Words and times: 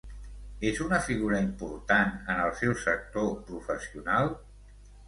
És 0.69 0.79
una 0.85 0.99
figura 1.09 1.43
important 1.49 2.17
en 2.17 2.43
el 2.47 2.57
seu 2.63 2.75
sector 2.87 3.31
professional? 3.53 4.35